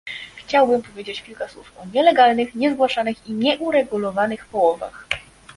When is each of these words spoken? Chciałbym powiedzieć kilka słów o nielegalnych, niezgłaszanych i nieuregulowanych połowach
Chciałbym 0.35 0.81
powiedzieć 0.81 1.21
kilka 1.23 1.47
słów 1.47 1.71
o 1.77 1.81
nielegalnych, 1.93 2.55
niezgłaszanych 2.55 3.27
i 3.27 3.31
nieuregulowanych 3.33 4.45
połowach 4.45 5.07